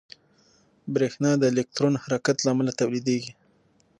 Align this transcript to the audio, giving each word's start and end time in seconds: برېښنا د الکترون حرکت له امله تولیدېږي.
برېښنا 0.93 1.31
د 1.37 1.43
الکترون 1.51 1.95
حرکت 2.03 2.37
له 2.41 2.49
امله 2.53 2.71
تولیدېږي. 2.79 3.33